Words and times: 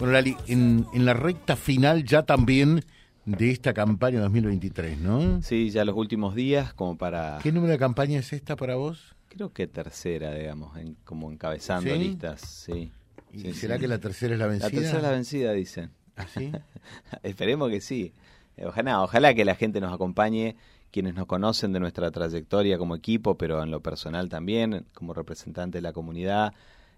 Bueno, 0.00 0.14
Lali, 0.14 0.34
en, 0.46 0.86
en 0.94 1.04
la 1.04 1.12
recta 1.14 1.56
final 1.56 2.04
ya 2.04 2.22
también 2.22 2.82
de 3.26 3.50
esta 3.50 3.74
campaña 3.74 4.20
2023, 4.20 4.98
¿no? 4.98 5.42
Sí, 5.42 5.68
ya 5.70 5.84
los 5.84 5.94
últimos 5.94 6.34
días, 6.34 6.72
como 6.72 6.96
para... 6.96 7.38
¿Qué 7.42 7.52
número 7.52 7.72
de 7.72 7.78
campaña 7.78 8.18
es 8.18 8.32
esta 8.32 8.56
para 8.56 8.76
vos? 8.76 9.14
Creo 9.28 9.52
que 9.52 9.66
tercera, 9.66 10.34
digamos, 10.34 10.76
en- 10.78 10.96
como 11.04 11.30
encabezando 11.30 11.92
¿Sí? 11.94 11.98
listas, 11.98 12.40
sí. 12.40 12.90
¿Y 13.32 13.40
Sí, 13.40 13.52
será 13.52 13.74
sí. 13.76 13.82
que 13.82 13.88
la 13.88 13.98
tercera 13.98 14.32
es 14.34 14.40
la 14.40 14.46
vencida? 14.46 14.68
La 14.68 14.74
tercera 14.74 14.96
es 14.96 15.02
la 15.02 15.10
vencida, 15.10 15.52
dicen. 15.52 15.90
¿Ah, 16.16 16.26
sí? 16.26 16.50
Esperemos 17.22 17.68
que 17.70 17.80
sí. 17.82 18.12
Eh, 18.56 18.64
Ojalá, 18.66 19.02
ojalá 19.02 19.34
que 19.34 19.44
la 19.44 19.54
gente 19.54 19.80
nos 19.82 19.92
acompañe, 19.92 20.56
quienes 20.90 21.14
nos 21.14 21.26
conocen 21.26 21.72
de 21.74 21.78
nuestra 21.80 22.10
trayectoria 22.10 22.78
como 22.78 22.96
equipo, 22.96 23.36
pero 23.36 23.62
en 23.62 23.70
lo 23.70 23.80
personal 23.80 24.30
también, 24.30 24.86
como 24.94 25.12
representante 25.12 25.78
de 25.78 25.82
la 25.82 25.92
comunidad, 25.92 26.54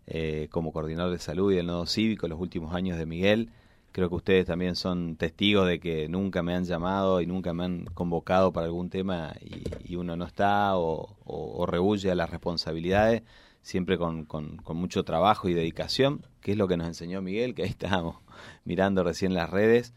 eh, 0.06 0.48
como 0.50 0.72
coordinador 0.72 1.12
de 1.12 1.18
salud 1.18 1.52
y 1.52 1.56
del 1.56 1.66
nodo 1.66 1.86
cívico, 1.86 2.28
los 2.28 2.40
últimos 2.40 2.74
años 2.74 2.98
de 2.98 3.06
Miguel. 3.06 3.50
Creo 3.92 4.08
que 4.08 4.14
ustedes 4.16 4.46
también 4.46 4.74
son 4.74 5.16
testigos 5.16 5.68
de 5.68 5.78
que 5.78 6.08
nunca 6.08 6.42
me 6.42 6.54
han 6.54 6.64
llamado 6.64 7.20
y 7.20 7.26
nunca 7.26 7.52
me 7.52 7.64
han 7.64 7.84
convocado 7.86 8.52
para 8.52 8.66
algún 8.66 8.88
tema 8.88 9.34
y, 9.40 9.92
y 9.92 9.96
uno 9.96 10.16
no 10.16 10.24
está 10.24 10.76
o, 10.76 11.16
o, 11.24 11.62
o 11.62 11.66
rehuye 11.66 12.10
a 12.10 12.14
las 12.14 12.30
responsabilidades, 12.30 13.22
siempre 13.60 13.98
con, 13.98 14.24
con, 14.24 14.56
con 14.56 14.76
mucho 14.76 15.04
trabajo 15.04 15.48
y 15.48 15.54
dedicación, 15.54 16.26
que 16.40 16.52
es 16.52 16.58
lo 16.58 16.68
que 16.68 16.76
nos 16.76 16.86
enseñó 16.88 17.22
Miguel, 17.22 17.54
que 17.54 17.64
ahí 17.64 17.68
estábamos 17.68 18.16
mirando 18.64 19.04
recién 19.04 19.34
las 19.34 19.50
redes. 19.50 19.94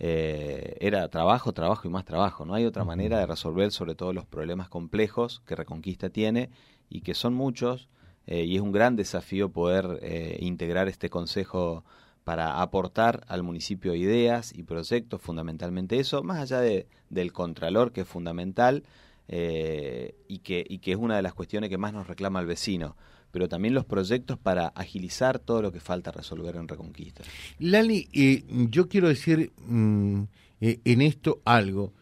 Eh, 0.00 0.76
era 0.80 1.08
trabajo, 1.08 1.52
trabajo 1.52 1.88
y 1.88 1.90
más 1.90 2.04
trabajo. 2.04 2.44
No 2.44 2.54
hay 2.54 2.64
otra 2.64 2.84
manera 2.84 3.18
de 3.18 3.26
resolver 3.26 3.72
sobre 3.72 3.94
todo 3.94 4.12
los 4.12 4.26
problemas 4.26 4.68
complejos 4.68 5.42
que 5.46 5.56
Reconquista 5.56 6.10
tiene 6.10 6.50
y 6.88 7.00
que 7.00 7.14
son 7.14 7.34
muchos 7.34 7.88
eh, 8.30 8.44
y 8.44 8.56
es 8.56 8.60
un 8.60 8.72
gran 8.72 8.94
desafío 8.94 9.48
poder 9.48 10.00
eh, 10.02 10.36
integrar 10.40 10.86
este 10.86 11.08
consejo 11.08 11.82
para 12.24 12.60
aportar 12.60 13.24
al 13.26 13.42
municipio 13.42 13.94
ideas 13.94 14.52
y 14.54 14.64
proyectos, 14.64 15.22
fundamentalmente 15.22 15.98
eso, 15.98 16.22
más 16.22 16.38
allá 16.38 16.60
de, 16.60 16.86
del 17.08 17.32
contralor 17.32 17.90
que 17.90 18.02
es 18.02 18.06
fundamental 18.06 18.84
eh, 19.28 20.14
y, 20.28 20.40
que, 20.40 20.62
y 20.68 20.80
que 20.80 20.92
es 20.92 20.98
una 20.98 21.16
de 21.16 21.22
las 21.22 21.32
cuestiones 21.32 21.70
que 21.70 21.78
más 21.78 21.94
nos 21.94 22.06
reclama 22.06 22.38
el 22.40 22.44
vecino, 22.44 22.98
pero 23.30 23.48
también 23.48 23.72
los 23.72 23.86
proyectos 23.86 24.38
para 24.38 24.66
agilizar 24.68 25.38
todo 25.38 25.62
lo 25.62 25.72
que 25.72 25.80
falta 25.80 26.12
resolver 26.12 26.56
en 26.56 26.68
Reconquista. 26.68 27.22
Lali, 27.58 28.10
eh, 28.12 28.44
yo 28.68 28.90
quiero 28.90 29.08
decir 29.08 29.52
mm, 29.66 30.22
en 30.60 31.00
esto 31.00 31.40
algo. 31.46 31.94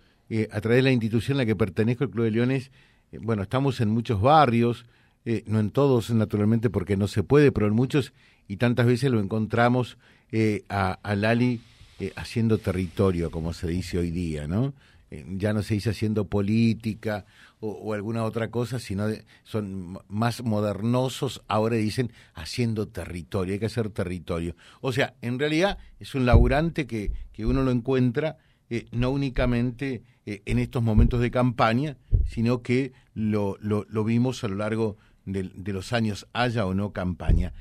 A 0.51 0.61
través 0.61 0.79
de 0.79 0.83
la 0.83 0.91
institución 0.91 1.37
a 1.37 1.43
la 1.43 1.47
que 1.47 1.55
pertenezco, 1.55 2.03
el 2.03 2.11
Club 2.11 2.25
de 2.25 2.31
Leones, 2.33 2.73
bueno, 3.21 3.45
estamos 3.45 3.81
en 3.81 3.91
muchos 3.91 4.21
barrios, 4.21 4.87
eh, 5.27 5.43
no 5.47 5.61
en 5.61 5.71
todos, 5.71 6.11
naturalmente, 6.11 6.71
porque 6.71 6.97
no 6.97 7.09
se 7.09 7.23
puede, 7.23 7.53
pero 7.53 7.67
en 7.67 7.75
muchos, 7.75 8.13
y 8.49 8.57
tantas 8.57 8.87
veces 8.87 9.11
lo 9.11 9.21
encontramos 9.21 9.99
eh, 10.33 10.65
a, 10.69 10.99
Lali 11.17 11.61
eh, 11.99 12.13
haciendo 12.17 12.59
territorio, 12.59 13.31
como 13.31 13.53
se 13.53 13.67
dice 13.67 13.99
hoy 13.99 14.11
día, 14.11 14.47
¿no? 14.47 14.73
Eh, 15.11 15.25
ya 15.37 15.53
no 15.53 15.63
se 15.63 15.75
dice 15.75 15.91
haciendo 15.91 16.27
política 16.27 17.27
o, 17.61 17.95
alguna 17.95 18.25
otra 18.25 18.51
cosa, 18.51 18.79
sino 18.79 19.07
de- 19.09 19.25
son 19.43 19.99
más 20.09 20.43
modernosos, 20.45 21.43
ahora 21.49 21.77
dicen 21.77 22.13
haciendo 22.35 22.87
territorio, 22.87 23.55
hay 23.55 23.61
que 23.61 23.67
hacer 23.67 23.91
territorio. 23.91 24.55
O 24.81 24.93
sea, 24.93 25.15
en 25.23 25.39
realidad 25.39 25.79
es 26.01 26.15
un 26.15 26.27
laburante 26.27 26.87
que, 26.87 27.11
que 27.33 27.47
uno 27.47 27.63
lo 27.63 27.71
encuentra 27.71 28.37
eh, 28.71 28.87
no 28.93 29.11
únicamente 29.11 30.03
en 30.29 30.59
estos 30.59 30.83
momentos 30.83 31.21
de 31.21 31.31
campaña, 31.31 31.97
sino 32.27 32.61
que 32.61 32.93
lo, 33.15 33.57
lo, 33.61 33.87
lo 33.89 34.03
vimos 34.03 34.43
a 34.43 34.49
lo 34.49 34.57
largo 34.57 34.97
de, 35.27 35.51
de 35.55 35.73
los 35.73 35.93
años, 35.93 36.27
haya 36.33 36.65
o 36.65 36.73
no 36.73 36.93
campaña. 36.93 37.53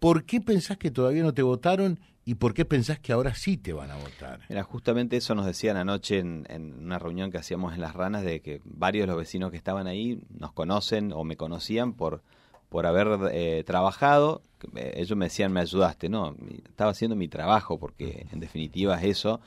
¿Por 0.00 0.24
qué 0.24 0.40
pensás 0.40 0.76
que 0.76 0.90
todavía 0.90 1.22
no 1.22 1.32
te 1.32 1.42
votaron 1.42 1.98
y 2.24 2.34
por 2.34 2.52
qué 2.54 2.64
pensás 2.64 2.98
que 2.98 3.12
ahora 3.12 3.34
sí 3.34 3.56
te 3.56 3.72
van 3.72 3.90
a 3.90 3.96
votar? 3.96 4.40
Mira, 4.48 4.62
justamente 4.62 5.16
eso 5.16 5.34
nos 5.34 5.46
decían 5.46 5.76
anoche 5.76 6.18
en, 6.18 6.44
en 6.50 6.74
una 6.84 6.98
reunión 6.98 7.30
que 7.30 7.38
hacíamos 7.38 7.72
en 7.74 7.80
Las 7.80 7.94
Ranas, 7.94 8.22
de 8.24 8.40
que 8.40 8.60
varios 8.64 9.04
de 9.04 9.06
los 9.06 9.16
vecinos 9.16 9.50
que 9.50 9.56
estaban 9.56 9.86
ahí 9.86 10.20
nos 10.38 10.52
conocen 10.52 11.12
o 11.12 11.24
me 11.24 11.36
conocían 11.36 11.94
por, 11.94 12.22
por 12.68 12.84
haber 12.86 13.08
eh, 13.32 13.62
trabajado. 13.64 14.42
Me- 14.72 14.92
Ellos 15.00 15.16
me 15.16 15.26
decían, 15.26 15.52
me 15.52 15.60
ayudaste. 15.60 16.08
No, 16.10 16.36
estaba 16.66 16.90
haciendo 16.90 17.16
mi 17.16 17.28
trabajo, 17.28 17.78
porque 17.78 18.26
en 18.30 18.40
definitiva 18.40 18.98
es 18.98 19.04
eso. 19.04 19.40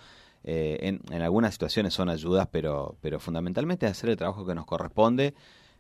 Eh, 0.44 0.80
en, 0.82 1.02
en 1.12 1.22
algunas 1.22 1.54
situaciones 1.54 1.94
son 1.94 2.10
ayudas, 2.10 2.48
pero, 2.52 2.96
pero 3.02 3.20
fundamentalmente 3.20 3.86
es 3.86 3.92
hacer 3.92 4.10
el 4.10 4.18
trabajo 4.18 4.46
que 4.46 4.56
nos 4.56 4.66
corresponde. 4.66 5.36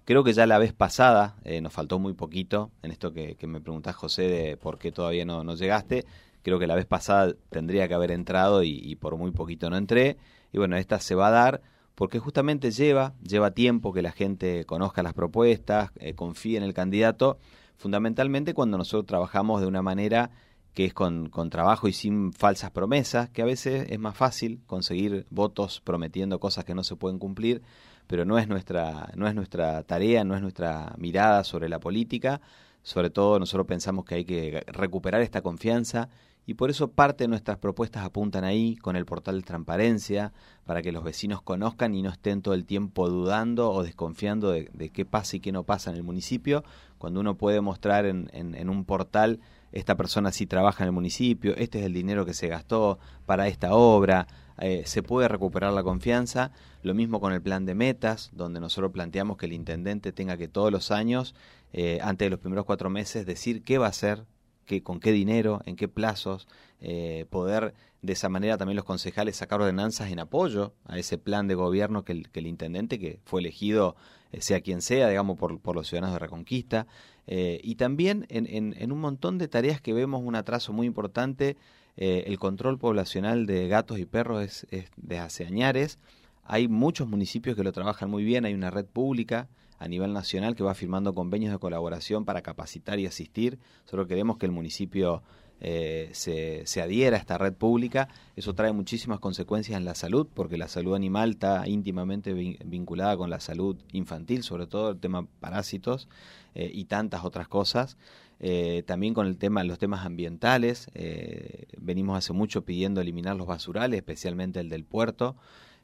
Creo 0.09 0.23
que 0.23 0.33
ya 0.33 0.47
la 0.47 0.57
vez 0.57 0.73
pasada 0.73 1.35
eh, 1.43 1.61
nos 1.61 1.71
faltó 1.71 1.99
muy 1.99 2.13
poquito 2.13 2.71
en 2.81 2.89
esto 2.89 3.13
que, 3.13 3.37
me 3.45 3.61
preguntás, 3.61 3.95
José, 3.95 4.23
de 4.23 4.57
por 4.57 4.79
qué 4.79 4.91
todavía 4.91 5.23
no, 5.23 5.43
no 5.43 5.53
llegaste. 5.53 6.03
Creo 6.41 6.57
que 6.57 6.65
la 6.65 6.73
vez 6.73 6.87
pasada 6.87 7.35
tendría 7.51 7.87
que 7.87 7.93
haber 7.93 8.09
entrado 8.09 8.63
y, 8.63 8.71
y 8.71 8.95
por 8.95 9.17
muy 9.17 9.29
poquito 9.29 9.69
no 9.69 9.77
entré. 9.77 10.17
Y 10.51 10.57
bueno, 10.57 10.77
esta 10.77 10.99
se 10.99 11.13
va 11.13 11.27
a 11.27 11.29
dar 11.29 11.61
porque 11.93 12.17
justamente 12.17 12.71
lleva, 12.71 13.13
lleva 13.21 13.51
tiempo 13.51 13.93
que 13.93 14.01
la 14.01 14.11
gente 14.11 14.65
conozca 14.65 15.03
las 15.03 15.13
propuestas, 15.13 15.91
eh, 15.97 16.15
confíe 16.15 16.57
en 16.57 16.63
el 16.63 16.73
candidato, 16.73 17.37
fundamentalmente 17.77 18.55
cuando 18.55 18.79
nosotros 18.79 19.05
trabajamos 19.05 19.61
de 19.61 19.67
una 19.67 19.83
manera 19.83 20.31
que 20.73 20.85
es 20.85 20.93
con, 20.95 21.29
con 21.29 21.51
trabajo 21.51 21.87
y 21.87 21.93
sin 21.93 22.33
falsas 22.33 22.71
promesas, 22.71 23.29
que 23.29 23.43
a 23.43 23.45
veces 23.45 23.85
es 23.91 23.99
más 23.99 24.17
fácil 24.17 24.61
conseguir 24.65 25.27
votos 25.29 25.81
prometiendo 25.81 26.39
cosas 26.39 26.65
que 26.65 26.73
no 26.73 26.83
se 26.83 26.95
pueden 26.95 27.19
cumplir, 27.19 27.61
pero 28.09 28.25
no 28.25 28.39
es 28.39 28.47
nuestra, 28.47 29.11
no 29.15 29.27
es 29.27 29.35
nuestra 29.35 29.83
tarea, 29.83 30.23
no 30.23 30.35
es 30.35 30.41
nuestra 30.41 30.95
mirada 30.97 31.43
sobre 31.43 31.69
la 31.69 31.79
política. 31.79 32.41
Sobre 32.81 33.11
todo 33.11 33.37
nosotros 33.37 33.67
pensamos 33.67 34.03
que 34.03 34.15
hay 34.15 34.25
que 34.25 34.63
recuperar 34.65 35.21
esta 35.21 35.43
confianza 35.43 36.09
y 36.47 36.55
por 36.55 36.71
eso 36.71 36.87
parte 36.89 37.25
de 37.25 37.27
nuestras 37.27 37.59
propuestas 37.59 38.03
apuntan 38.03 38.45
ahí 38.45 38.77
con 38.77 38.95
el 38.95 39.05
portal 39.05 39.35
de 39.35 39.45
transparencia 39.45 40.33
para 40.65 40.81
que 40.81 40.91
los 40.91 41.03
vecinos 41.03 41.43
conozcan 41.43 41.93
y 41.93 42.01
no 42.01 42.09
estén 42.09 42.41
todo 42.41 42.55
el 42.55 42.65
tiempo 42.65 43.07
dudando 43.07 43.71
o 43.71 43.83
desconfiando 43.83 44.49
de, 44.53 44.89
qué 44.91 45.05
pasa 45.05 45.37
y 45.37 45.39
qué 45.39 45.51
no 45.51 45.63
pasa 45.63 45.91
en 45.91 45.97
el 45.97 46.01
municipio, 46.01 46.63
cuando 46.97 47.19
uno 47.19 47.37
puede 47.37 47.61
mostrar 47.61 48.07
en, 48.07 48.31
en, 48.33 48.55
en 48.55 48.71
un 48.71 48.85
portal 48.85 49.39
esta 49.71 49.95
persona 49.95 50.31
sí 50.31 50.47
trabaja 50.47 50.83
en 50.83 50.87
el 50.87 50.93
municipio, 50.93 51.55
este 51.57 51.77
es 51.77 51.85
el 51.85 51.93
dinero 51.93 52.25
que 52.25 52.33
se 52.33 52.47
gastó 52.47 52.97
para 53.27 53.47
esta 53.47 53.75
obra, 53.75 54.25
eh, 54.59 54.83
se 54.85 55.03
puede 55.03 55.27
recuperar 55.27 55.73
la 55.73 55.83
confianza. 55.83 56.51
Lo 56.83 56.93
mismo 56.93 57.19
con 57.19 57.33
el 57.33 57.41
plan 57.41 57.65
de 57.65 57.75
metas, 57.75 58.29
donde 58.33 58.59
nosotros 58.59 58.91
planteamos 58.91 59.37
que 59.37 59.45
el 59.45 59.53
intendente 59.53 60.11
tenga 60.11 60.37
que 60.37 60.47
todos 60.47 60.71
los 60.71 60.91
años, 60.91 61.35
eh, 61.73 61.99
antes 62.01 62.25
de 62.25 62.29
los 62.29 62.39
primeros 62.39 62.65
cuatro 62.65 62.89
meses, 62.89 63.25
decir 63.25 63.63
qué 63.63 63.77
va 63.77 63.87
a 63.87 63.89
hacer, 63.89 64.25
qué, 64.65 64.83
con 64.83 64.99
qué 64.99 65.11
dinero, 65.11 65.61
en 65.65 65.75
qué 65.75 65.87
plazos, 65.87 66.47
eh, 66.81 67.25
poder 67.29 67.73
de 68.01 68.13
esa 68.13 68.29
manera 68.29 68.57
también 68.57 68.77
los 68.77 68.85
concejales 68.85 69.35
sacar 69.35 69.59
ordenanzas 69.59 70.09
en 70.09 70.19
apoyo 70.19 70.73
a 70.85 70.97
ese 70.97 71.17
plan 71.17 71.47
de 71.47 71.55
gobierno 71.55 72.05
que 72.05 72.13
el, 72.13 72.29
que 72.29 72.39
el 72.39 72.47
intendente, 72.47 72.97
que 72.97 73.19
fue 73.25 73.41
elegido, 73.41 73.97
eh, 74.31 74.41
sea 74.41 74.61
quien 74.61 74.81
sea, 74.81 75.09
digamos, 75.09 75.37
por, 75.37 75.59
por 75.59 75.75
los 75.75 75.87
ciudadanos 75.87 76.13
de 76.13 76.19
Reconquista, 76.19 76.87
y 77.31 77.75
también 77.75 78.25
en, 78.29 78.73
en, 78.75 78.91
un 78.91 78.99
montón 78.99 79.37
de 79.37 79.47
tareas 79.47 79.81
que 79.81 79.93
vemos 79.93 80.23
un 80.23 80.33
atraso 80.33 80.73
muy 80.73 80.87
importante, 80.87 81.57
eh, 81.97 82.23
el 82.27 82.39
control 82.39 82.77
poblacional 82.77 83.45
de 83.45 83.67
gatos 83.67 83.99
y 83.99 84.05
perros 84.05 84.43
es, 84.43 84.67
es 84.71 84.89
de 84.97 85.19
hace 85.19 85.45
añares. 85.45 85.99
Hay 86.43 86.67
muchos 86.67 87.07
municipios 87.07 87.55
que 87.55 87.63
lo 87.63 87.71
trabajan 87.71 88.09
muy 88.09 88.23
bien, 88.23 88.45
hay 88.45 88.53
una 88.53 88.71
red 88.71 88.85
pública 88.85 89.49
a 89.79 89.87
nivel 89.87 90.13
nacional 90.13 90.55
que 90.55 90.63
va 90.63 90.75
firmando 90.75 91.13
convenios 91.13 91.51
de 91.51 91.59
colaboración 91.59 92.25
para 92.25 92.41
capacitar 92.41 92.99
y 92.99 93.05
asistir. 93.05 93.59
Solo 93.85 94.07
queremos 94.07 94.37
que 94.37 94.45
el 94.45 94.51
municipio 94.51 95.23
eh, 95.61 96.09
se, 96.13 96.65
se 96.65 96.81
adhiera 96.81 97.17
a 97.17 97.19
esta 97.19 97.37
red 97.37 97.53
pública. 97.53 98.09
Eso 98.35 98.53
trae 98.53 98.71
muchísimas 98.71 99.19
consecuencias 99.19 99.77
en 99.77 99.85
la 99.85 99.95
salud, 99.95 100.27
porque 100.33 100.57
la 100.57 100.67
salud 100.67 100.95
animal 100.95 101.31
está 101.31 101.67
íntimamente 101.67 102.33
vinculada 102.33 103.17
con 103.17 103.29
la 103.29 103.39
salud 103.39 103.77
infantil, 103.91 104.43
sobre 104.43 104.67
todo 104.67 104.91
el 104.91 104.99
tema 104.99 105.27
parásitos 105.39 106.09
eh, 106.55 106.69
y 106.73 106.85
tantas 106.85 107.23
otras 107.23 107.47
cosas. 107.47 107.97
Eh, 108.39 108.83
también 108.85 109.13
con 109.13 109.27
el 109.27 109.37
tema, 109.37 109.63
los 109.63 109.79
temas 109.79 110.05
ambientales. 110.05 110.89
eh, 110.93 111.67
venimos 111.77 112.17
hace 112.17 112.33
mucho 112.33 112.63
pidiendo 112.63 113.01
eliminar 113.01 113.35
los 113.35 113.47
basurales, 113.47 113.97
especialmente 113.97 114.59
el 114.59 114.69
del 114.69 114.85
puerto. 114.85 115.35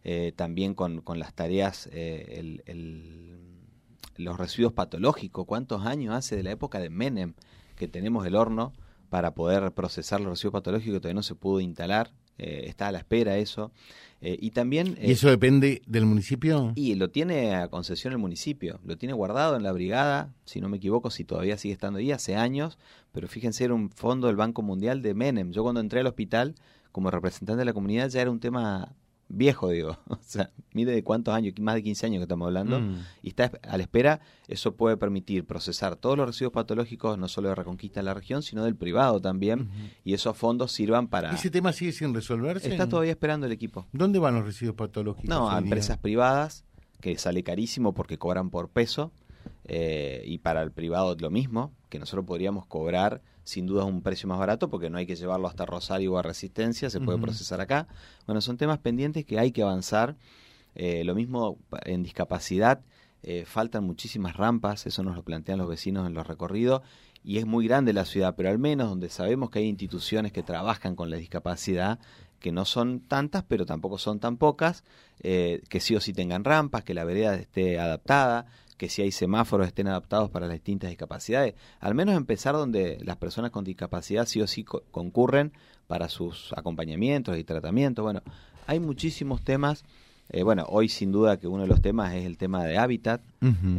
Eh, 0.08 0.34
también 0.36 0.76
con, 0.76 1.02
con, 1.02 1.18
las 1.18 1.34
tareas, 1.34 1.90
eh, 1.92 2.36
el, 2.38 2.62
el, 2.68 3.40
los 4.18 4.38
residuos 4.38 4.72
patológicos. 4.72 5.46
¿Cuántos 5.48 5.86
años 5.86 6.14
hace 6.14 6.36
de 6.36 6.44
la 6.44 6.52
época 6.52 6.80
de 6.80 6.92
Menem 6.92 7.34
que 7.76 7.88
tenemos 7.88 8.26
el 8.28 8.36
horno 8.36 8.72
para 9.10 9.34
poder 9.34 9.72
procesar 9.72 10.22
los 10.22 10.30
residuos 10.30 10.54
patológicos 10.54 11.02
todavía 11.02 11.16
no 11.16 11.24
se 11.24 11.34
pudo 11.34 11.60
instalar? 11.60 12.12
Eh, 12.38 12.66
está 12.68 12.88
a 12.88 12.92
la 12.92 13.00
espera 13.00 13.38
eso. 13.38 13.72
Eh, 14.22 14.38
y 14.42 14.52
también... 14.52 14.98
¿Y 15.02 15.12
eso 15.12 15.30
depende 15.30 15.82
del 15.86 16.06
municipio? 16.06 16.74
Y 16.76 16.96
lo 16.96 17.10
tiene 17.10 17.56
a 17.56 17.68
concesión 17.68 18.14
el 18.14 18.20
municipio, 18.20 18.80
lo 18.84 18.98
tiene 18.98 19.14
guardado 19.14 19.56
en 19.56 19.64
la 19.64 19.72
brigada, 19.72 20.34
si 20.46 20.62
no 20.62 20.70
me 20.70 20.78
equivoco, 20.78 21.12
si 21.12 21.24
todavía 21.24 21.58
sigue 21.58 21.74
estando 21.74 22.00
ahí, 22.00 22.12
hace 22.12 22.36
años, 22.36 22.78
pero 23.12 23.28
fíjense, 23.28 23.64
era 23.64 23.74
un 23.74 23.90
fondo 23.90 24.28
del 24.28 24.36
Banco 24.36 24.62
Mundial 24.62 25.02
de 25.02 25.14
Menem. 25.14 25.52
Yo 25.52 25.64
cuando 25.64 25.80
entré 25.80 26.00
al 26.00 26.08
hospital, 26.08 26.56
como 26.92 27.12
representante 27.12 27.60
de 27.60 27.66
la 27.66 27.74
comunidad, 27.74 28.10
ya 28.10 28.22
era 28.22 28.32
un 28.32 28.40
tema 28.40 28.96
viejo, 29.30 29.70
digo. 29.70 29.98
O 30.10 30.18
sea, 30.22 30.52
mide 30.74 30.92
de 30.92 31.04
cuántos 31.04 31.34
años, 31.34 31.54
más 31.60 31.76
de 31.76 31.84
15 31.84 32.06
años 32.08 32.20
que 32.20 32.24
estamos 32.24 32.48
hablando, 32.48 32.80
Mm. 32.80 33.00
y 33.24 33.30
está 33.30 33.52
a 33.64 33.78
la 33.78 33.84
espera. 33.84 34.20
Eso 34.48 34.76
puede 34.76 34.98
permitir 34.98 35.46
procesar 35.46 35.96
todos 35.96 36.18
los 36.18 36.28
residuos 36.28 36.54
patológicos, 36.54 37.18
no 37.18 37.28
solo 37.28 37.50
de 37.50 37.56
Reconquista 37.56 38.00
en 38.00 38.06
la 38.08 38.14
región, 38.14 38.42
sino 38.44 38.64
del 38.64 38.76
privado 38.76 39.20
también, 39.22 39.70
y 40.04 40.14
esos 40.14 40.36
fondos 40.38 40.72
sirvan 40.72 41.08
para... 41.08 41.32
¿Ese 41.32 41.50
tema 41.50 41.74
sigue 41.74 41.92
sin 41.92 42.14
resolverse? 42.14 42.70
Está 42.70 42.88
todavía 42.90 43.12
esperando 43.12 43.46
el 43.46 43.52
equipo. 43.52 43.88
¿Dónde 43.94 44.20
van 44.20 44.36
los 44.36 44.46
residuos 44.46 44.76
patológicos? 44.76 45.30
No, 45.30 45.50
a 45.50 45.54
día? 45.60 45.66
empresas 45.66 45.98
privadas, 45.98 46.64
que 47.02 47.18
sale 47.18 47.44
carísimo 47.44 47.94
porque 47.94 48.18
cobran 48.18 48.50
por 48.50 48.70
peso, 48.70 49.12
eh, 49.66 50.24
y 50.26 50.40
para 50.40 50.62
el 50.62 50.72
privado 50.72 51.16
lo 51.20 51.30
mismo, 51.30 51.72
que 51.90 52.00
nosotros 52.00 52.26
podríamos 52.26 52.66
cobrar 52.66 53.22
sin 53.46 53.66
duda 53.68 53.86
un 53.86 54.02
precio 54.02 54.28
más 54.28 54.40
barato 54.40 54.70
porque 54.70 54.90
no 54.90 54.98
hay 54.98 55.06
que 55.06 55.16
llevarlo 55.16 55.48
hasta 55.48 55.66
Rosario 55.66 56.14
o 56.14 56.18
a 56.18 56.22
Resistencia, 56.22 56.90
se 56.90 57.00
puede 57.00 57.20
procesar 57.20 57.62
acá. 57.62 57.88
Bueno, 58.26 58.42
son 58.42 58.58
temas 58.58 58.80
pendientes 58.80 59.24
que 59.24 59.40
hay 59.40 59.54
que 59.54 59.62
avanzar. 59.62 60.18
Eh, 60.74 61.06
lo 61.06 61.16
mismo 61.16 61.58
en 61.86 62.04
discapacidad, 62.04 62.82
eh, 63.24 63.46
faltan 63.46 63.86
muchísimas 63.86 64.36
rampas, 64.36 64.86
eso 64.86 65.04
nos 65.04 65.16
lo 65.16 65.24
plantean 65.24 65.58
los 65.58 65.70
vecinos 65.70 66.06
en 66.06 66.14
los 66.14 66.28
recorridos, 66.28 66.82
y 67.24 67.38
es 67.38 67.46
muy 67.46 67.66
grande 67.66 67.94
la 67.94 68.06
ciudad, 68.06 68.36
pero 68.36 68.50
al 68.50 68.60
menos 68.60 68.90
donde 68.90 69.10
sabemos 69.10 69.50
que 69.50 69.60
hay 69.60 69.68
instituciones 69.68 70.32
que 70.32 70.44
trabajan 70.44 70.96
con 70.96 71.10
la 71.10 71.18
discapacidad, 71.18 72.00
que 72.40 72.52
no 72.52 72.66
son 72.66 73.00
tantas, 73.00 73.44
pero 73.44 73.66
tampoco 73.66 73.98
son 73.98 74.20
tan 74.20 74.38
pocas, 74.38 74.84
eh, 75.22 75.62
que 75.70 75.80
sí 75.80 75.96
o 75.96 76.02
sí 76.02 76.14
tengan 76.14 76.44
rampas, 76.44 76.84
que 76.84 76.94
la 76.94 77.04
vereda 77.06 77.36
esté 77.36 77.80
adaptada, 77.80 78.46
que 78.78 78.90
si 78.90 79.02
hay 79.02 79.12
semáforos 79.12 79.68
estén 79.68 79.88
adaptados 79.88 80.30
para 80.30 80.48
las 80.48 80.56
distintas 80.56 80.90
discapacidades. 80.90 81.56
Al 81.80 81.96
menos 81.96 82.16
empezar 82.16 82.56
donde 82.56 82.98
las 83.04 83.18
personas 83.18 83.52
con 83.52 83.64
discapacidad 83.64 84.26
sí 84.26 84.42
o 84.42 84.48
sí 84.48 84.64
co- 84.64 84.84
concurren 84.92 85.54
para 85.88 86.10
sus 86.10 86.52
acompañamientos 86.58 87.38
y 87.38 87.44
tratamientos. 87.44 88.04
Bueno, 88.04 88.22
hay 88.68 88.80
muchísimos 88.80 89.42
temas. 89.44 89.84
Eh, 90.30 90.44
bueno, 90.44 90.66
hoy 90.70 90.90
sin 90.90 91.12
duda 91.12 91.38
que 91.38 91.48
uno 91.48 91.62
de 91.64 91.68
los 91.70 91.82
temas 91.82 92.14
es 92.16 92.26
el 92.26 92.38
tema 92.38 92.64
de 92.66 92.78
hábitat. 92.78 93.22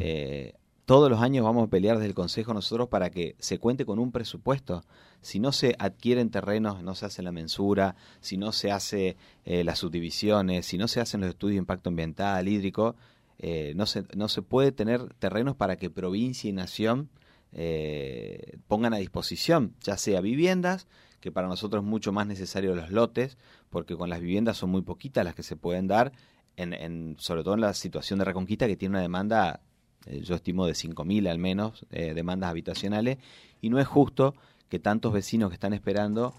Eh, 0.00 0.54
todos 0.84 1.10
los 1.10 1.20
años 1.20 1.44
vamos 1.44 1.66
a 1.66 1.70
pelear 1.70 1.96
desde 1.96 2.06
el 2.06 2.14
Consejo 2.14 2.54
nosotros 2.54 2.88
para 2.88 3.10
que 3.10 3.34
se 3.40 3.58
cuente 3.58 3.84
con 3.84 3.98
un 3.98 4.12
presupuesto. 4.12 4.84
Si 5.20 5.40
no 5.40 5.50
se 5.50 5.74
adquieren 5.80 6.30
terrenos, 6.30 6.80
no 6.84 6.94
se 6.94 7.06
hace 7.06 7.22
la 7.24 7.32
mensura, 7.32 7.96
si 8.20 8.36
no 8.36 8.52
se 8.52 8.70
hace 8.70 9.16
eh, 9.44 9.64
las 9.64 9.80
subdivisiones, 9.80 10.64
si 10.66 10.78
no 10.78 10.86
se 10.86 11.00
hacen 11.00 11.20
los 11.22 11.30
estudios 11.30 11.54
de 11.56 11.58
impacto 11.58 11.88
ambiental, 11.90 12.46
hídrico, 12.46 12.94
eh, 13.38 13.72
no, 13.76 13.86
se, 13.86 14.04
no 14.16 14.28
se 14.28 14.42
puede 14.42 14.72
tener 14.72 15.12
terrenos 15.14 15.56
para 15.56 15.76
que 15.76 15.90
provincia 15.90 16.48
y 16.48 16.52
nación 16.52 17.10
eh, 17.52 18.58
pongan 18.68 18.94
a 18.94 18.98
disposición, 18.98 19.74
ya 19.80 19.96
sea 19.96 20.20
viviendas, 20.20 20.86
que 21.20 21.32
para 21.32 21.48
nosotros 21.48 21.82
es 21.82 21.88
mucho 21.88 22.12
más 22.12 22.26
necesario 22.26 22.74
los 22.74 22.90
lotes, 22.90 23.38
porque 23.70 23.96
con 23.96 24.10
las 24.10 24.20
viviendas 24.20 24.56
son 24.58 24.70
muy 24.70 24.82
poquitas 24.82 25.24
las 25.24 25.34
que 25.34 25.42
se 25.42 25.56
pueden 25.56 25.86
dar, 25.86 26.12
en, 26.56 26.72
en- 26.72 27.16
sobre 27.18 27.42
todo 27.42 27.54
en 27.54 27.60
la 27.62 27.74
situación 27.74 28.18
de 28.18 28.24
Reconquista, 28.26 28.66
que 28.66 28.76
tiene 28.76 28.94
una 28.94 29.02
demanda, 29.02 29.60
eh, 30.06 30.20
yo 30.22 30.34
estimo 30.34 30.66
de 30.66 30.74
5.000 30.74 31.28
al 31.28 31.38
menos, 31.38 31.86
eh, 31.90 32.14
demandas 32.14 32.50
habitacionales, 32.50 33.18
y 33.60 33.70
no 33.70 33.78
es 33.80 33.86
justo 33.86 34.34
que 34.68 34.78
tantos 34.78 35.12
vecinos 35.12 35.50
que 35.50 35.54
están 35.54 35.72
esperando 35.72 36.34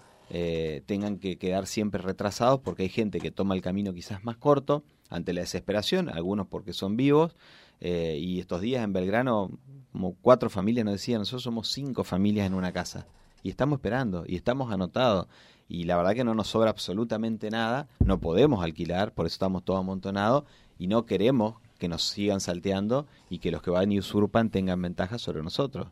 tengan 0.84 1.16
que 1.18 1.38
quedar 1.38 1.66
siempre 1.66 2.02
retrasados 2.02 2.60
porque 2.60 2.82
hay 2.82 2.90
gente 2.90 3.18
que 3.18 3.30
toma 3.30 3.54
el 3.54 3.62
camino 3.62 3.94
quizás 3.94 4.24
más 4.24 4.36
corto 4.36 4.84
ante 5.08 5.32
la 5.32 5.40
desesperación, 5.40 6.08
algunos 6.08 6.46
porque 6.46 6.72
son 6.72 6.96
vivos, 6.96 7.34
eh, 7.80 8.18
y 8.20 8.40
estos 8.40 8.60
días 8.60 8.82
en 8.82 8.92
Belgrano, 8.92 9.50
como 9.92 10.14
cuatro 10.20 10.50
familias 10.50 10.84
nos 10.84 10.94
decían, 10.94 11.20
nosotros 11.20 11.42
somos 11.42 11.70
cinco 11.70 12.04
familias 12.04 12.46
en 12.46 12.54
una 12.54 12.72
casa, 12.72 13.06
y 13.42 13.50
estamos 13.50 13.78
esperando, 13.78 14.24
y 14.26 14.36
estamos 14.36 14.72
anotados, 14.72 15.26
y 15.68 15.84
la 15.84 15.96
verdad 15.96 16.14
que 16.14 16.24
no 16.24 16.34
nos 16.34 16.48
sobra 16.48 16.70
absolutamente 16.70 17.50
nada, 17.50 17.88
no 18.04 18.20
podemos 18.20 18.64
alquilar, 18.64 19.12
por 19.12 19.26
eso 19.26 19.34
estamos 19.34 19.64
todos 19.64 19.80
amontonados, 19.80 20.44
y 20.78 20.86
no 20.86 21.06
queremos 21.06 21.56
que 21.78 21.88
nos 21.88 22.02
sigan 22.02 22.40
salteando 22.40 23.06
y 23.30 23.38
que 23.38 23.50
los 23.50 23.62
que 23.62 23.70
van 23.70 23.92
y 23.92 23.98
usurpan 23.98 24.50
tengan 24.50 24.82
ventaja 24.82 25.18
sobre 25.18 25.42
nosotros. 25.42 25.88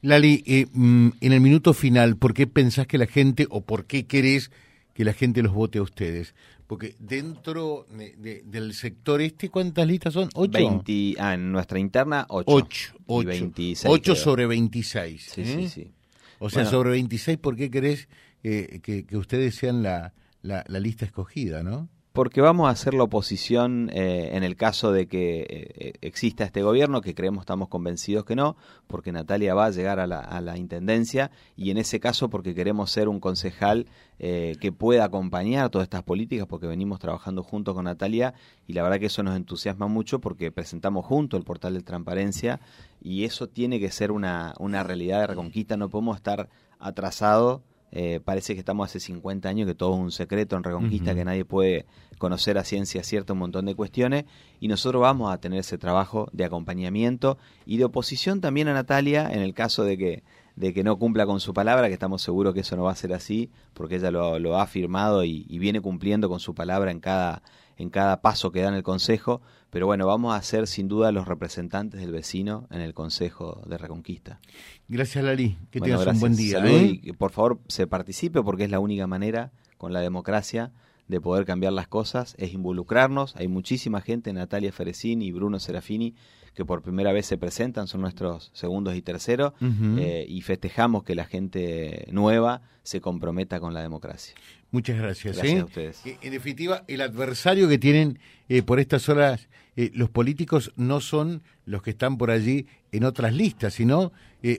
Lali, 0.00 0.44
eh, 0.46 0.66
mm, 0.72 1.08
en 1.20 1.32
el 1.32 1.40
minuto 1.40 1.74
final, 1.74 2.16
¿por 2.16 2.34
qué 2.34 2.46
pensás 2.46 2.86
que 2.86 2.98
la 2.98 3.06
gente 3.06 3.46
o 3.50 3.62
por 3.62 3.86
qué 3.86 4.06
querés 4.06 4.50
que 4.98 5.04
la 5.04 5.12
gente 5.12 5.44
los 5.44 5.54
vote 5.54 5.78
a 5.78 5.82
ustedes? 5.82 6.34
Porque 6.66 6.96
dentro 6.98 7.86
de- 7.96 8.16
de- 8.16 8.42
del 8.44 8.74
sector 8.74 9.20
este, 9.22 9.48
¿cuántas 9.48 9.86
listas 9.86 10.12
son? 10.12 10.28
¿Ocho? 10.34 10.50
20, 10.58 11.14
ah, 11.20 11.34
en 11.34 11.52
nuestra 11.52 11.78
interna, 11.78 12.26
8. 12.28 12.44
Ocho. 12.48 12.94
Ocho. 13.06 13.28
26 13.28 13.84
Ocho 13.88 14.14
quedó. 14.14 14.16
sobre 14.16 14.46
26. 14.46 15.22
Sí, 15.22 15.40
¿eh? 15.42 15.44
sí, 15.46 15.68
sí. 15.68 15.92
O 16.40 16.50
sea, 16.50 16.62
Bueno. 16.64 16.70
sobre 16.70 16.90
26, 16.90 17.38
¿por 17.38 17.54
qué 17.54 17.70
querés 17.70 18.08
eh, 18.42 18.80
que, 18.82 19.04
que 19.06 19.16
ustedes 19.16 19.54
sean 19.54 19.84
la, 19.84 20.14
la, 20.42 20.64
la 20.66 20.80
lista 20.80 21.04
escogida, 21.04 21.62
no? 21.62 21.88
Porque 22.18 22.40
vamos 22.40 22.66
a 22.66 22.72
hacer 22.72 22.94
la 22.94 23.04
oposición 23.04 23.90
eh, 23.92 24.30
en 24.32 24.42
el 24.42 24.56
caso 24.56 24.90
de 24.90 25.06
que 25.06 25.46
eh, 25.48 25.92
exista 26.00 26.42
este 26.42 26.62
gobierno, 26.62 27.00
que 27.00 27.14
creemos, 27.14 27.42
estamos 27.42 27.68
convencidos 27.68 28.24
que 28.24 28.34
no, 28.34 28.56
porque 28.88 29.12
Natalia 29.12 29.54
va 29.54 29.66
a 29.66 29.70
llegar 29.70 30.00
a 30.00 30.08
la, 30.08 30.58
intendencia 30.58 31.30
y 31.56 31.70
en 31.70 31.78
ese 31.78 32.00
caso 32.00 32.28
porque 32.28 32.56
queremos 32.56 32.90
ser 32.90 33.08
un 33.08 33.20
concejal 33.20 33.86
eh, 34.18 34.56
que 34.60 34.72
pueda 34.72 35.04
acompañar 35.04 35.70
todas 35.70 35.86
estas 35.86 36.02
políticas, 36.02 36.48
porque 36.48 36.66
venimos 36.66 36.98
trabajando 36.98 37.44
junto 37.44 37.72
con 37.72 37.84
Natalia 37.84 38.34
y 38.66 38.72
la 38.72 38.82
verdad 38.82 38.98
que 38.98 39.06
eso 39.06 39.22
nos 39.22 39.36
entusiasma 39.36 39.86
mucho 39.86 40.18
porque 40.18 40.50
presentamos 40.50 41.06
junto 41.06 41.36
el 41.36 41.44
portal 41.44 41.74
de 41.74 41.82
transparencia 41.82 42.58
y 43.00 43.26
eso 43.26 43.46
tiene 43.46 43.78
que 43.78 43.92
ser 43.92 44.10
una, 44.10 44.54
una 44.58 44.82
realidad 44.82 45.20
de 45.20 45.28
reconquista, 45.28 45.76
no 45.76 45.88
podemos 45.88 46.16
estar 46.16 46.48
atrasados. 46.80 47.60
Eh, 47.90 48.20
parece 48.22 48.54
que 48.54 48.60
estamos 48.60 48.88
hace 48.88 49.00
50 49.00 49.48
años, 49.48 49.66
que 49.66 49.74
todo 49.74 49.94
es 49.94 50.00
un 50.00 50.10
secreto 50.10 50.56
en 50.56 50.64
Reconquista, 50.64 51.14
que 51.14 51.24
nadie 51.24 51.44
puede 51.44 51.86
conocer 52.18 52.58
a 52.58 52.64
ciencia 52.64 53.02
cierta 53.02 53.32
un 53.32 53.38
montón 53.38 53.64
de 53.64 53.74
cuestiones, 53.74 54.24
y 54.60 54.68
nosotros 54.68 55.00
vamos 55.00 55.32
a 55.32 55.38
tener 55.38 55.60
ese 55.60 55.78
trabajo 55.78 56.28
de 56.32 56.44
acompañamiento 56.44 57.38
y 57.64 57.78
de 57.78 57.84
oposición 57.84 58.40
también 58.40 58.68
a 58.68 58.74
Natalia 58.74 59.30
en 59.30 59.40
el 59.40 59.54
caso 59.54 59.84
de 59.84 59.96
que, 59.96 60.22
de 60.56 60.74
que 60.74 60.84
no 60.84 60.98
cumpla 60.98 61.24
con 61.24 61.40
su 61.40 61.54
palabra, 61.54 61.88
que 61.88 61.94
estamos 61.94 62.20
seguros 62.20 62.54
que 62.54 62.60
eso 62.60 62.76
no 62.76 62.84
va 62.84 62.92
a 62.92 62.96
ser 62.96 63.14
así, 63.14 63.50
porque 63.72 63.96
ella 63.96 64.10
lo, 64.10 64.38
lo 64.38 64.58
ha 64.58 64.62
afirmado 64.62 65.24
y, 65.24 65.46
y 65.48 65.58
viene 65.58 65.80
cumpliendo 65.80 66.28
con 66.28 66.40
su 66.40 66.54
palabra 66.54 66.90
en 66.90 67.00
cada, 67.00 67.42
en 67.78 67.90
cada 67.90 68.20
paso 68.20 68.50
que 68.52 68.60
da 68.60 68.68
en 68.68 68.74
el 68.74 68.82
Consejo, 68.82 69.40
pero 69.70 69.86
bueno, 69.86 70.06
vamos 70.06 70.34
a 70.34 70.42
ser 70.42 70.66
sin 70.66 70.88
duda 70.88 71.12
los 71.12 71.28
representantes 71.28 72.00
del 72.00 72.12
vecino 72.12 72.66
en 72.70 72.80
el 72.80 72.92
Consejo 72.92 73.62
de 73.66 73.78
Reconquista. 73.78 74.40
Gracias, 74.88 75.24
Lali. 75.24 75.56
Que 75.70 75.78
Bueno, 75.78 75.98
tengas 76.00 76.14
un 76.14 76.20
buen 76.20 76.36
día. 76.36 76.58
Salud 76.58 76.70
¿eh? 76.70 77.00
y 77.02 77.12
por 77.12 77.30
favor 77.30 77.60
se 77.68 77.86
participe 77.86 78.42
porque 78.42 78.64
es 78.64 78.70
la 78.70 78.80
única 78.80 79.06
manera 79.06 79.52
con 79.78 79.92
la 79.92 80.00
democracia 80.00 80.72
de 81.06 81.20
poder 81.20 81.46
cambiar 81.46 81.72
las 81.72 81.88
cosas, 81.88 82.34
es 82.38 82.52
involucrarnos. 82.52 83.34
Hay 83.36 83.48
muchísima 83.48 84.00
gente, 84.00 84.32
Natalia 84.32 84.72
Ferecini 84.72 85.26
y 85.26 85.32
Bruno 85.32 85.58
Serafini, 85.58 86.14
que 86.58 86.64
por 86.64 86.82
primera 86.82 87.12
vez 87.12 87.24
se 87.24 87.38
presentan, 87.38 87.86
son 87.86 88.00
nuestros 88.00 88.50
segundos 88.52 88.96
y 88.96 89.00
terceros, 89.00 89.52
eh, 89.62 90.26
y 90.28 90.40
festejamos 90.42 91.04
que 91.04 91.14
la 91.14 91.24
gente 91.24 92.08
nueva 92.10 92.62
se 92.82 93.00
comprometa 93.00 93.60
con 93.60 93.74
la 93.74 93.80
democracia. 93.80 94.34
Muchas 94.72 94.98
gracias. 94.98 95.36
Gracias 95.36 95.56
¿eh? 95.56 95.60
a 95.60 95.64
ustedes. 95.64 96.02
En 96.20 96.32
definitiva, 96.32 96.82
el 96.88 97.00
adversario 97.02 97.68
que 97.68 97.78
tienen 97.78 98.18
eh, 98.48 98.62
por 98.64 98.80
estas 98.80 99.08
horas 99.08 99.48
los 99.92 100.10
políticos 100.10 100.72
no 100.74 101.00
son 101.00 101.42
los 101.64 101.84
que 101.84 101.90
están 101.90 102.18
por 102.18 102.32
allí 102.32 102.66
en 102.90 103.04
otras 103.04 103.32
listas, 103.32 103.74
sino 103.74 104.10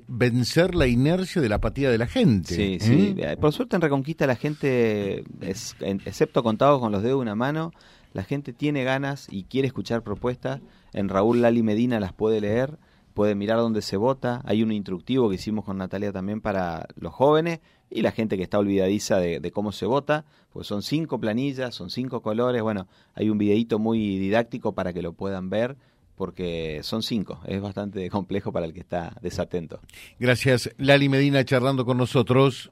vencer 0.08 0.74
la 0.74 0.88
inercia 0.88 1.42
de 1.42 1.50
la 1.50 1.56
apatía 1.56 1.92
de 1.92 1.98
la 1.98 2.08
gente. 2.08 2.56
Sí, 2.56 2.78
sí. 2.80 3.18
Por 3.42 3.52
suerte 3.52 3.76
en 3.76 3.82
Reconquista 3.82 4.26
la 4.26 4.38
gente, 4.38 5.26
es, 5.42 5.76
en- 5.82 6.02
excepto 6.06 6.42
contados 6.44 6.80
con 6.80 6.94
los 6.94 7.04
dedos 7.04 7.18
de 7.18 7.22
una 7.24 7.36
mano, 7.36 7.74
la 8.14 8.24
gente 8.24 8.54
tiene 8.54 8.84
ganas 8.84 9.28
y 9.30 9.44
quiere 9.44 9.68
escuchar 9.68 10.04
propuestas. 10.04 10.62
En 10.94 11.10
Raúl 11.10 11.42
Lali 11.42 11.64
Medina 11.64 12.00
las 12.00 12.14
puede 12.14 12.42
leer, 12.42 12.80
puede 13.14 13.36
mirar 13.36 13.58
dónde 13.58 13.82
se 13.82 13.98
vota. 13.98 14.42
Hay 14.46 14.64
un 14.64 14.72
instructivo 14.72 15.30
que 15.30 15.36
hicimos 15.36 15.66
con 15.66 15.78
Natalia 15.78 16.12
también 16.12 16.42
para 16.42 16.88
los 16.96 17.14
jóvenes 17.14 17.60
y 17.90 18.02
la 18.02 18.12
gente 18.12 18.38
que 18.38 18.44
está 18.44 18.60
olvidadiza 18.60 19.18
de, 19.18 19.52
cómo 19.52 19.72
se 19.72 19.86
vota. 19.86 20.26
Pues 20.52 20.68
son 20.68 20.82
cinco 20.82 21.20
planillas, 21.20 21.76
son 21.76 21.90
cinco 21.90 22.22
colores. 22.22 22.62
Bueno, 22.62 22.88
hay 23.14 23.30
un 23.30 23.38
videíto 23.38 23.78
muy 23.78 24.18
didáctico 24.18 24.74
para 24.74 24.94
que 24.94 25.02
lo 25.02 25.14
puedan 25.14 25.50
ver 25.50 25.78
porque 26.16 26.82
son 26.84 27.04
cinco. 27.04 27.40
Es 27.46 27.62
bastante 27.62 28.10
complejo 28.10 28.52
para 28.52 28.66
el 28.66 28.74
que 28.74 28.82
está 28.82 29.16
desatento. 29.22 29.80
Gracias, 30.20 30.70
Lali 30.78 31.08
Medina, 31.08 31.46
charlando 31.46 31.86
con 31.86 31.98
nosotros. 31.98 32.72